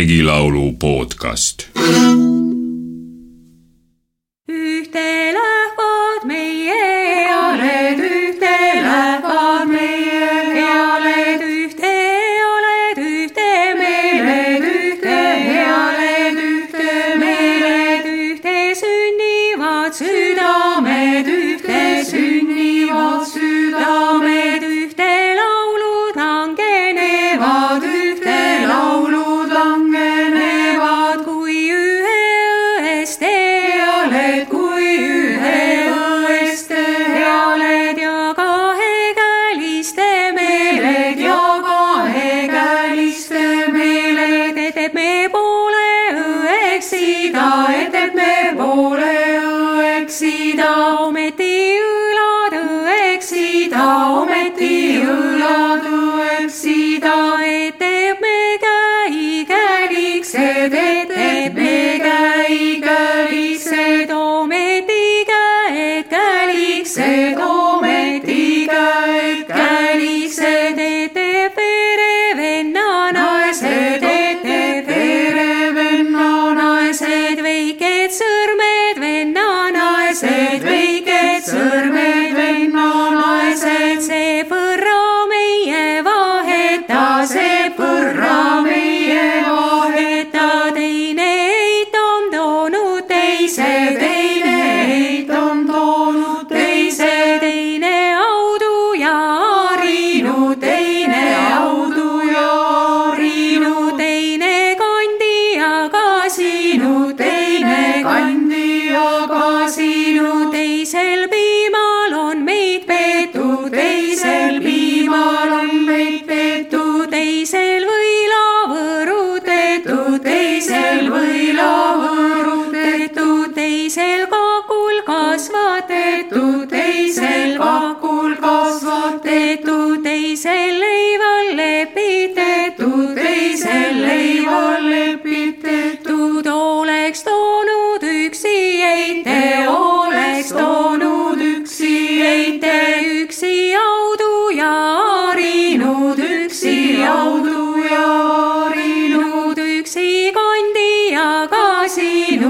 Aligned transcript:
regilaulu 0.00 0.72
podcast. 0.78 1.68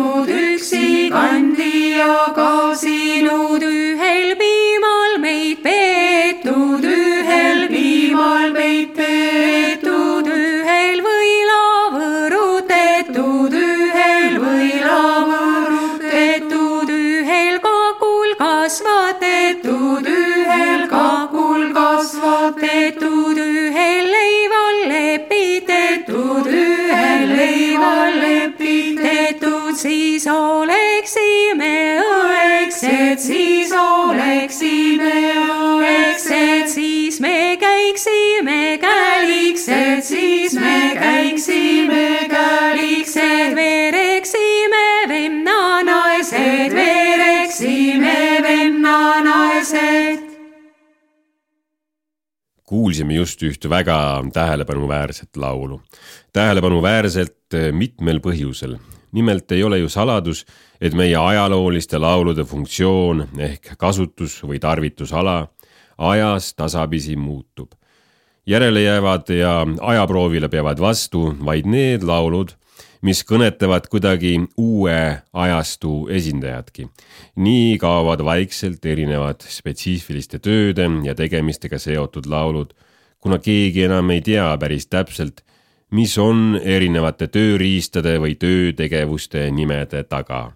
Kasinud, 0.00 0.28
üksi 0.28 1.10
kandi 1.12 2.02
siis 40.10 40.54
me 40.58 40.96
käiksime 40.98 42.26
käliksed, 42.30 43.54
veereksime 43.54 44.86
vennanaised, 45.08 46.74
veereksime 46.74 48.16
vennanaised. 48.42 50.26
kuulsime 52.70 53.14
just 53.14 53.42
ühte 53.42 53.70
väga 53.70 54.24
tähelepanuväärset 54.32 55.36
laulu. 55.36 55.80
tähelepanuväärselt 56.32 57.54
eh, 57.54 57.72
mitmel 57.72 58.18
põhjusel. 58.18 58.78
nimelt 59.12 59.52
ei 59.52 59.64
ole 59.64 59.78
ju 59.78 59.88
saladus, 59.88 60.46
et 60.80 60.94
meie 60.94 61.16
ajalooliste 61.16 61.98
laulude 61.98 62.44
funktsioon 62.44 63.28
ehk 63.38 63.74
kasutus 63.78 64.42
või 64.42 64.58
tarvitusala 64.58 65.48
ajas 65.98 66.54
tasapisi 66.54 67.16
muutub. 67.16 67.79
Järele 68.50 68.82
jäävad 68.82 69.28
ja 69.30 69.66
ajaproovile 69.80 70.48
peavad 70.48 70.80
vastu 70.80 71.36
vaid 71.44 71.68
need 71.70 72.02
laulud, 72.02 72.50
mis 73.06 73.22
kõnetavad 73.24 73.86
kuidagi 73.90 74.32
uue 74.58 75.22
ajastu 75.32 76.08
esindajatki. 76.10 76.88
nii 77.36 77.78
kaovad 77.78 78.24
vaikselt 78.24 78.86
erinevad 78.86 79.46
spetsiifiliste 79.46 80.38
tööde 80.38 80.88
ja 81.04 81.14
tegemistega 81.14 81.78
seotud 81.78 82.26
laulud, 82.26 82.74
kuna 83.20 83.38
keegi 83.38 83.84
enam 83.84 84.10
ei 84.10 84.20
tea 84.20 84.56
päris 84.58 84.86
täpselt, 84.86 85.44
mis 85.90 86.18
on 86.18 86.60
erinevate 86.62 87.28
tööriistade 87.28 88.18
või 88.18 88.34
töötegevuste 88.34 89.50
nimede 89.50 90.02
taga. 90.04 90.52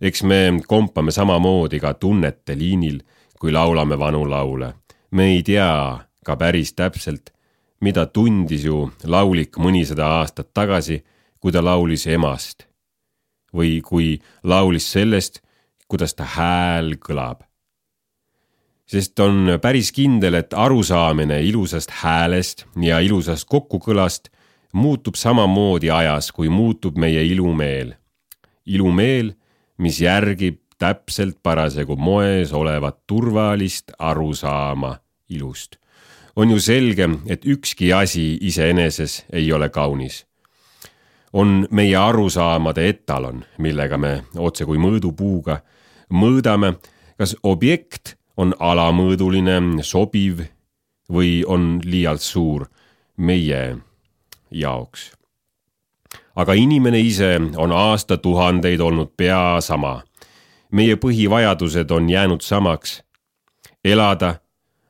eks 0.00 0.22
me 0.22 0.60
kompame 0.66 1.10
samamoodi 1.10 1.80
ka 1.80 1.94
tunnete 1.94 2.58
liinil, 2.58 3.00
kui 3.38 3.52
laulame 3.52 3.98
vanu 3.98 4.26
laule. 4.30 4.74
me 5.10 5.24
ei 5.24 5.42
tea 5.42 6.07
ka 6.28 6.36
päris 6.36 6.74
täpselt, 6.76 7.32
mida 7.80 8.04
tundis 8.06 8.66
ju 8.68 8.90
laulik 9.04 9.56
mõnisada 9.56 10.04
aastat 10.20 10.52
tagasi 10.52 11.00
kui 11.40 11.54
ta 11.54 11.62
laulis 11.64 12.06
emast 12.10 12.66
või 13.54 13.78
kui 13.80 14.18
laulis 14.44 14.90
sellest, 14.92 15.40
kuidas 15.88 16.14
ta 16.14 16.26
hääl 16.36 16.98
kõlab. 17.00 17.44
sest 18.88 19.20
on 19.20 19.58
päris 19.60 19.92
kindel, 19.92 20.34
et 20.34 20.54
arusaamine 20.54 21.42
ilusast 21.44 21.90
häälest 22.02 22.66
ja 22.80 23.00
ilusast 23.00 23.48
kokkukõlast 23.48 24.28
muutub 24.72 25.14
samamoodi 25.14 25.90
ajas, 25.90 26.32
kui 26.32 26.48
muutub 26.48 26.96
meie 26.96 27.24
ilumeel. 27.24 27.94
ilumeel, 28.66 29.34
mis 29.78 30.00
järgib 30.00 30.60
täpselt 30.78 31.38
parasjagu 31.42 31.96
moes 31.96 32.52
olevat 32.52 33.06
turvalist 33.06 33.92
arusaama 33.98 34.98
ilust. 35.28 35.76
On 36.38 36.50
ju 36.54 36.60
selge, 36.62 37.08
et 37.26 37.42
ükski 37.46 37.90
asi 37.92 38.38
iseeneses 38.40 39.24
ei 39.32 39.52
ole 39.52 39.68
kaunis 39.74 40.22
on 41.32 41.66
meie 41.70 41.96
arusaamade 41.96 42.88
etalon, 42.88 43.42
millega 43.58 43.98
me 43.98 44.12
otsekui 44.38 44.78
mõõdupuuga 44.80 45.58
mõõdame, 46.08 46.74
kas 47.18 47.36
objekt 47.42 48.16
on 48.36 48.54
alamõõduline, 48.58 49.82
sobiv 49.82 50.44
või 51.12 51.42
on 51.46 51.80
liialt 51.84 52.22
suur 52.22 52.68
meie 53.16 53.78
jaoks. 54.50 55.12
aga 56.38 56.54
inimene 56.54 57.00
ise 57.00 57.36
on 57.56 57.72
aastatuhandeid 57.72 58.80
olnud 58.80 59.12
pea 59.16 59.60
sama. 59.60 60.02
meie 60.70 60.96
põhivajadused 60.96 61.90
on 61.90 62.10
jäänud 62.10 62.40
samaks. 62.40 63.02
elada, 63.84 64.40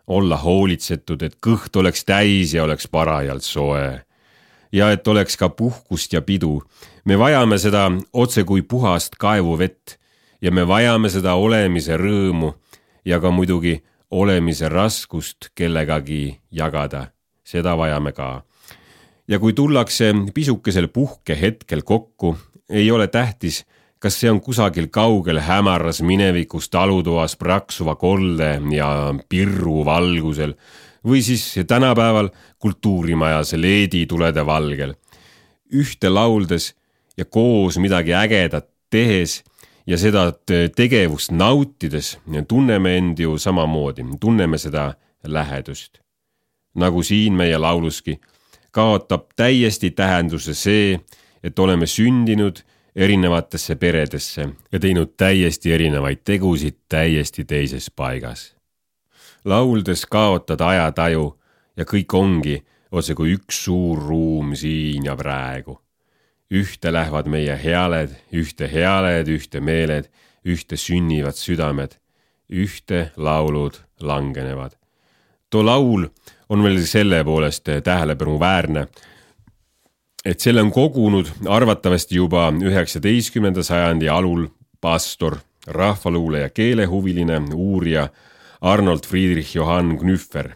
olla 0.08 0.36
hoolitsetud, 0.40 1.22
et 1.22 1.36
kõht 1.44 1.76
oleks 1.76 2.04
täis 2.08 2.54
ja 2.54 2.64
oleks 2.64 2.88
parajalt 2.88 3.44
soe. 3.44 4.04
ja 4.72 4.90
et 4.92 5.08
oleks 5.08 5.36
ka 5.36 5.48
puhkust 5.48 6.12
ja 6.12 6.22
pidu. 6.22 6.62
me 7.04 7.18
vajame 7.18 7.58
seda 7.58 7.90
otse 8.12 8.44
kui 8.44 8.62
puhast 8.62 9.16
kaevuvett 9.16 9.98
ja 10.42 10.50
me 10.50 10.66
vajame 10.68 11.08
seda 11.08 11.34
olemise 11.34 11.96
rõõmu 11.96 12.52
ja 13.04 13.20
ka 13.20 13.30
muidugi 13.30 13.82
olemise 14.10 14.68
raskust 14.68 15.50
kellegagi 15.54 16.38
jagada, 16.50 17.08
seda 17.44 17.76
vajame 17.76 18.12
ka. 18.12 18.42
ja 19.28 19.38
kui 19.38 19.52
tullakse 19.52 20.12
pisukesel 20.34 20.88
puhkehetkel 20.88 21.82
kokku, 21.82 22.36
ei 22.68 22.90
ole 22.90 23.08
tähtis, 23.08 23.64
kas 23.98 24.20
see 24.20 24.30
on 24.30 24.40
kusagil 24.40 24.88
kaugel 24.94 25.40
hämaras 25.42 26.02
minevikus 26.02 26.68
talutoas 26.70 27.36
praksuva 27.36 27.96
kolde 27.98 28.58
ja 28.74 29.14
pirru 29.28 29.84
valgusel 29.84 30.54
või 31.06 31.22
siis 31.22 31.54
tänapäeval 31.66 32.30
kultuurimajas 32.58 33.52
leeditulede 33.52 34.46
valgel. 34.46 34.94
ühte 35.72 36.08
lauldes 36.08 36.74
ja 37.16 37.24
koos 37.24 37.78
midagi 37.78 38.14
ägedat 38.14 38.68
tehes 38.90 39.42
ja 39.86 39.98
seda 39.98 40.32
tegevust 40.76 41.30
nautides 41.30 42.18
tunneme 42.48 42.96
end 42.96 43.18
ju 43.18 43.38
samamoodi, 43.38 44.04
tunneme 44.20 44.58
seda 44.58 44.94
lähedust. 45.24 45.98
nagu 46.74 47.02
siin 47.02 47.32
meie 47.32 47.58
lauluski, 47.58 48.20
kaotab 48.70 49.22
täiesti 49.36 49.90
tähenduse 49.90 50.54
see, 50.54 51.00
et 51.42 51.58
oleme 51.58 51.86
sündinud 51.86 52.62
erinevatesse 52.98 53.76
peredesse 53.78 54.48
ja 54.72 54.80
teinud 54.82 55.14
täiesti 55.16 55.72
erinevaid 55.72 56.24
tegusid 56.24 56.80
täiesti 56.88 57.44
teises 57.44 57.90
paigas. 57.90 58.54
lauldes 59.44 60.06
kaotad 60.06 60.60
ajataju 60.60 61.38
ja 61.76 61.84
kõik 61.84 62.14
ongi 62.14 62.56
otse 62.90 63.14
kui 63.14 63.36
üks 63.36 63.64
suur 63.64 64.02
ruum 64.02 64.56
siin 64.56 65.04
ja 65.06 65.16
praegu 65.16 65.78
ühte 66.50 66.92
lähevad 66.92 67.28
meie 67.28 67.56
healed, 67.60 68.14
ühte 68.32 68.68
healed, 68.72 69.28
ühte 69.28 69.60
meeled, 69.60 70.08
ühte 70.44 70.78
sünnivad 70.80 71.36
südamed, 71.36 71.98
ühte 72.48 73.10
laulud 73.16 73.76
langenevad. 74.00 74.72
too 75.50 75.64
laul 75.64 76.08
on 76.48 76.62
veel 76.62 76.80
selle 76.86 77.24
poolest 77.24 77.68
tähelepanuväärne, 77.84 78.86
et 80.24 80.40
selle 80.40 80.62
on 80.62 80.70
kogunud 80.74 81.30
arvatavasti 81.46 82.18
juba 82.18 82.48
üheksateistkümnenda 82.52 83.62
sajandi 83.62 84.08
alul 84.08 84.46
pastor, 84.80 85.38
rahvaluule 85.66 86.40
ja 86.40 86.50
keelehuviline 86.50 87.40
uurija 87.54 88.08
Arnold 88.60 89.06
Friedrich 89.06 89.56
Johann 89.56 89.98
Knüffer, 89.98 90.54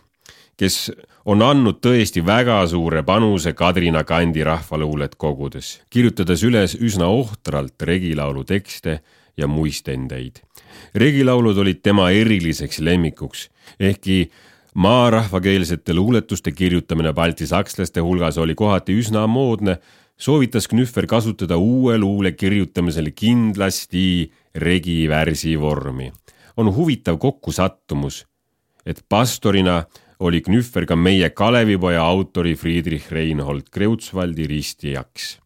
kes 0.56 0.91
on 1.25 1.43
andnud 1.43 1.79
tõesti 1.85 2.23
väga 2.26 2.61
suure 2.70 3.03
panuse 3.06 3.53
Kadrina 3.55 4.03
kandi 4.05 4.44
rahvaluulet 4.47 5.14
kogudes, 5.20 5.81
kirjutades 5.91 6.43
üles 6.43 6.75
üsna 6.81 7.11
ohtralt 7.12 7.82
regilaulu 7.82 8.44
tekste 8.44 9.00
ja 9.37 9.47
muistendeid. 9.47 10.43
regilaulud 10.94 11.58
olid 11.58 11.81
tema 11.82 12.11
eriliseks 12.11 12.81
lemmikuks, 12.81 13.50
ehkki 13.81 14.31
maarahvakeelsete 14.75 15.95
luuletuste 15.95 16.53
kirjutamine 16.53 17.13
baltisakslaste 17.13 18.01
hulgas 18.01 18.39
oli 18.39 18.55
kohati 18.55 18.97
üsna 19.01 19.27
moodne, 19.27 19.77
soovitas 20.17 20.69
Knüffer 20.69 21.07
kasutada 21.07 21.57
uue 21.57 21.99
luule 21.99 22.33
kirjutamisel 22.33 23.11
kindlasti 23.15 24.33
regivärsi 24.55 25.61
vormi. 25.61 26.13
on 26.57 26.75
huvitav 26.75 27.19
kokkusattumus, 27.19 28.27
et 28.87 29.05
pastorina 29.09 29.85
oli 30.21 30.41
Knüffer 30.41 30.87
ka 30.87 30.97
meie 30.97 31.31
Kalevipoja 31.31 32.03
autori 32.05 32.55
Friedrich 32.55 33.13
Reinhold 33.13 33.71
Kreutzwaldi 33.71 34.47
ristijaks. 34.47 35.39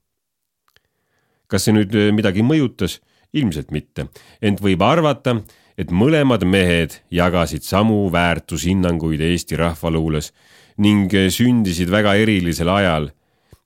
kas 1.46 1.64
see 1.64 1.74
nüüd 1.74 1.94
äh, 1.94 2.12
midagi 2.14 2.42
mõjutas? 2.42 3.00
ilmselt 3.36 3.70
mitte, 3.70 4.06
ent 4.40 4.60
võib 4.64 4.80
arvata, 4.82 5.36
et 5.76 5.92
mõlemad 5.92 6.44
mehed 6.48 7.00
jagasid 7.12 7.64
samu 7.64 8.06
väärtushinnanguid 8.12 9.20
Eesti 9.20 9.58
rahvaluules 9.60 10.32
ning 10.80 11.12
sündisid 11.12 11.92
väga 11.92 12.16
erilisel 12.20 12.70
ajal, 12.72 13.10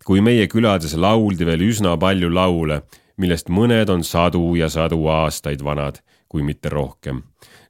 kui 0.05 0.23
meie 0.25 0.47
külades 0.51 0.97
lauldi 0.99 1.47
veel 1.47 1.63
üsna 1.69 1.97
palju 2.01 2.31
laule, 2.33 2.83
millest 3.21 3.51
mõned 3.53 3.91
on 3.93 4.05
sadu 4.07 4.55
ja 4.59 4.71
sadu 4.73 5.05
aastaid 5.13 5.63
vanad, 5.63 6.01
kui 6.29 6.43
mitte 6.43 6.69
rohkem. 6.69 7.23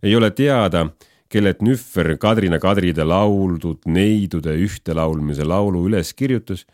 ei 0.02 0.16
ole 0.16 0.30
teada 0.30 0.88
kellelt 1.30 1.62
Nüffer 1.62 2.16
Kadrina 2.18 2.58
Kadride 2.58 3.04
lauldud 3.06 3.86
neidude 3.86 4.54
ühtelaulmise 4.64 5.44
laulu 5.46 5.84
üles 5.88 6.10
kirjutas, 6.14 6.64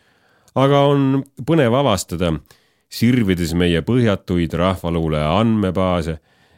aga 0.55 0.81
on 0.89 1.21
põnev 1.45 1.75
avastada, 1.77 2.33
sirvides 2.89 3.53
meie 3.53 3.83
põhjatuid 3.85 4.55
rahvaluule 4.57 5.21
andmebaase, 5.21 6.17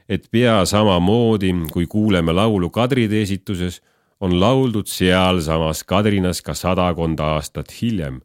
et 0.09 0.25
pea 0.31 0.65
samamoodi, 0.65 1.53
kui 1.71 1.85
kuuleme 1.85 2.33
laulu 2.33 2.69
Kadride 2.69 3.21
esituses, 3.21 3.81
on 4.19 4.39
lauldud 4.39 4.89
sealsamas 4.89 5.83
Kadrinas 5.87 6.41
ka 6.41 6.53
sadakond 6.57 7.21
aastat 7.23 7.71
hiljem, 7.81 8.19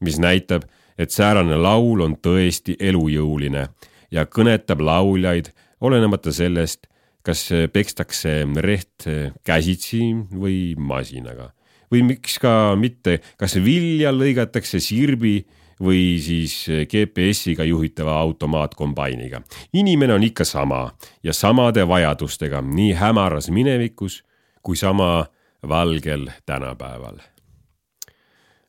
mis 0.00 0.18
näitab, 0.18 0.64
et 0.98 1.10
säärane 1.10 1.58
laul 1.58 2.00
on 2.06 2.16
tõesti 2.22 2.78
elujõuline 2.80 3.66
ja 4.10 4.24
kõnetab 4.24 4.80
lauljaid, 4.80 5.52
olenemata 5.80 6.32
sellest, 6.32 6.86
kas 7.22 7.48
pekstakse 7.72 8.40
reht 8.64 9.06
käsitsi 9.44 10.02
või 10.32 10.74
masinaga 10.78 11.52
või 11.92 12.02
miks 12.12 12.38
ka 12.42 12.74
mitte, 12.76 13.20
kas 13.38 13.56
vilja 13.62 14.12
lõigatakse 14.12 14.80
sirbi 14.82 15.40
või 15.82 16.18
siis 16.22 16.66
GPS-iga 16.90 17.64
juhitava 17.64 18.18
automaatkombainiga. 18.18 19.42
inimene 19.72 20.14
on 20.14 20.22
ikka 20.22 20.44
sama 20.44 20.90
ja 21.22 21.32
samade 21.32 21.88
vajadustega 21.88 22.62
nii 22.62 22.92
hämaras 22.92 23.50
minevikus 23.50 24.22
kui 24.62 24.76
sama 24.76 25.26
valgel 25.68 26.30
tänapäeval. 26.46 27.18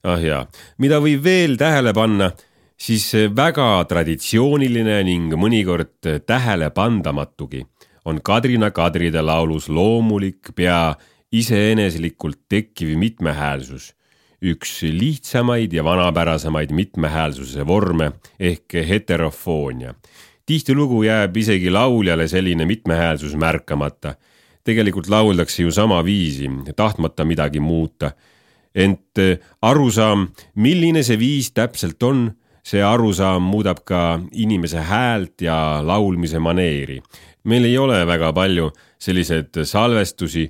ah 0.03 0.21
jaa, 0.21 0.45
mida 0.77 0.99
võib 0.99 1.23
veel 1.23 1.57
tähele 1.57 1.93
panna, 1.93 2.31
siis 2.77 3.11
väga 3.35 3.85
traditsiooniline 3.89 5.03
ning 5.03 5.33
mõnikord 5.33 6.23
tähelepandamatugi 6.25 7.65
on 8.05 8.21
Kadrina 8.21 8.71
Kadride 8.71 9.21
laulus 9.21 9.69
loomulik, 9.69 10.53
pea 10.55 10.95
iseeneslikult 11.31 12.39
tekkiv 12.49 12.95
mitmehäälsus, 12.97 13.93
üks 14.41 14.81
lihtsamaid 14.83 15.73
ja 15.73 15.83
vanapärasemaid 15.83 16.71
mitmehäälsuse 16.71 17.67
vorme 17.67 18.11
ehk 18.39 18.73
heterofoonia. 18.73 19.93
tihtilugu 20.45 21.03
jääb 21.03 21.37
isegi 21.37 21.69
lauljale 21.69 22.27
selline 22.27 22.65
mitmehäälsus 22.65 23.35
märkamata. 23.35 24.15
tegelikult 24.63 25.09
lauldakse 25.09 25.63
ju 25.63 25.71
sama 25.71 26.05
viisi, 26.05 26.49
tahtmata 26.75 27.25
midagi 27.25 27.59
muuta. 27.59 28.11
ent 28.75 29.17
arusaam, 29.61 30.27
milline 30.55 31.03
see 31.03 31.19
viis 31.19 31.51
täpselt 31.51 32.03
on 32.03 32.31
see 32.63 32.83
arusaam 32.83 33.41
muudab 33.41 33.77
ka 33.83 34.19
inimese 34.31 34.77
häält 34.77 35.41
ja 35.41 35.81
laulmise 35.83 36.39
maneeri 36.39 37.01
meil 37.43 37.65
ei 37.65 37.77
ole 37.77 37.99
väga 38.07 38.31
palju 38.35 38.69
selliseid 38.99 39.61
salvestusi, 39.63 40.49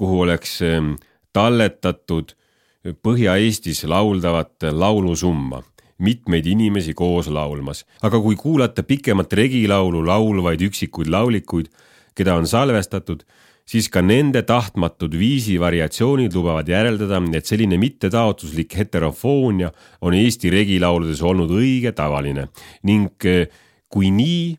kuhu 0.00 0.22
oleks 0.24 0.60
ehm, 0.64 0.94
talletatud 1.36 2.36
Põhja-Eestis 2.80 3.82
lauldavat 3.84 4.64
laulusumma, 4.72 5.58
mitmeid 6.00 6.46
inimesi 6.48 6.94
koos 6.96 7.26
laulmas, 7.28 7.82
aga 8.00 8.16
kui 8.24 8.38
kuulata 8.40 8.80
pikemat 8.88 9.34
regilaulu 9.36 10.00
laulvaid 10.06 10.64
üksikuid 10.64 11.10
laulikuid, 11.12 11.68
keda 12.16 12.38
on 12.40 12.48
salvestatud, 12.48 13.26
siis 13.68 13.90
ka 13.92 14.00
nende 14.00 14.40
tahtmatud 14.48 15.12
viisi 15.20 15.58
variatsioonid 15.60 16.32
lubavad 16.32 16.72
järeldada, 16.72 17.20
et 17.36 17.52
selline 17.52 17.76
mittetaotluslik 17.76 18.78
heterofoonia 18.80 19.68
on 20.00 20.16
Eesti 20.16 20.48
regilauludes 20.56 21.20
olnud 21.20 21.52
õige 21.60 21.92
tavaline. 21.92 22.48
Ning 22.88 23.28
eh, 23.28 23.44
kui 23.92 24.08
nii 24.08 24.56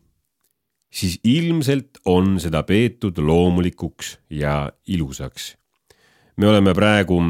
siis 0.92 1.18
ilmselt 1.24 2.02
on 2.04 2.36
seda 2.40 2.62
peetud 2.68 3.18
loomulikuks 3.18 4.18
ja 4.30 4.72
ilusaks. 4.86 5.56
me 6.36 6.48
oleme 6.48 6.74
praegu 6.74 7.20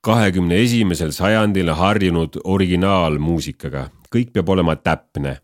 kahekümne 0.00 0.56
esimesel 0.56 1.12
sajandil 1.12 1.72
harjunud 1.76 2.40
originaalmuusikaga, 2.44 3.90
kõik 4.10 4.32
peab 4.32 4.48
olema 4.48 4.76
täpne. 4.76 5.40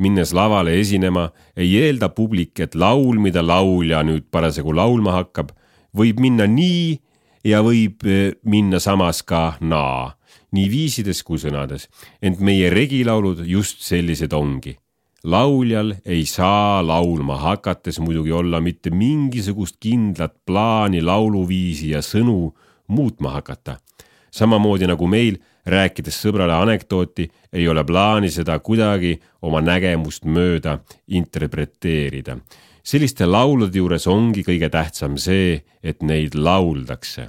minnes 0.00 0.32
lavale 0.32 0.80
esinema, 0.80 1.30
ei 1.56 1.76
eelda 1.76 2.08
publik, 2.08 2.60
et 2.60 2.74
laul, 2.74 3.18
mida 3.20 3.42
laulja 3.46 4.00
nüüd 4.02 4.30
parasjagu 4.30 4.72
laulma 4.72 5.12
hakkab, 5.12 5.50
võib 5.92 6.20
minna 6.20 6.46
nii 6.46 7.00
ja 7.44 7.60
võib 7.60 8.06
eh, 8.08 8.32
minna 8.44 8.80
samas 8.80 9.20
ka 9.22 9.58
naa 9.60 10.16
nii 10.56 10.68
viisides 10.70 11.22
kui 11.22 11.38
sõnades, 11.38 11.88
ent 12.22 12.40
meie 12.40 12.70
regilaulud 12.72 13.44
just 13.46 13.84
sellised 13.84 14.32
ongi. 14.32 14.78
Lauljal 15.24 15.94
ei 16.04 16.24
saa 16.26 16.86
laulma 16.86 17.36
hakates 17.36 18.00
muidugi 18.00 18.32
olla 18.32 18.60
mitte 18.60 18.90
mingisugust 18.90 19.76
kindlat 19.80 20.34
plaani, 20.46 21.02
lauluviisi 21.02 21.90
ja 21.90 22.00
sõnu 22.00 22.54
muutma 22.86 23.30
hakata. 23.30 23.76
samamoodi 24.30 24.86
nagu 24.86 25.06
meil, 25.06 25.36
rääkides 25.66 26.16
sõbrale 26.22 26.54
anekdooti, 26.54 27.28
ei 27.52 27.68
ole 27.68 27.84
plaani 27.84 28.30
seda 28.30 28.58
kuidagi 28.58 29.20
oma 29.42 29.60
nägemust 29.60 30.24
mööda 30.24 30.78
interpreteerida. 31.08 32.38
selliste 32.82 33.26
laulude 33.26 33.78
juures 33.78 34.06
ongi 34.06 34.42
kõige 34.42 34.70
tähtsam 34.70 35.18
see, 35.18 35.62
et 35.82 36.02
neid 36.02 36.34
lauldakse, 36.34 37.28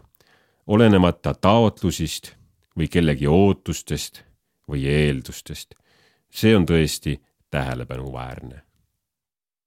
olenemata 0.67 1.33
taotlusist 1.33 2.35
või 2.77 2.87
kellegi 2.87 3.27
ootustest 3.27 4.23
või 4.69 4.87
eeldustest. 4.87 5.75
see 6.29 6.55
on 6.55 6.65
tõesti 6.65 7.19
tähelepanuväärne 7.51 8.61